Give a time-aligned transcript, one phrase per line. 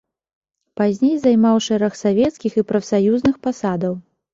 [0.81, 3.93] Пазней займаў шэраг савецкіх і прафсаюзных пасадаў.